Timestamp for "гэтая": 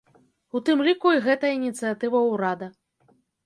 1.27-1.53